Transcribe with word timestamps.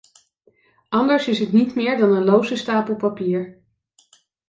Anders 0.89 1.27
is 1.27 1.39
het 1.39 1.51
niet 1.53 1.75
meer 1.75 1.97
dan 1.97 2.11
een 2.15 2.23
loze 2.23 2.55
stapel 2.55 2.95
papier. 2.95 3.63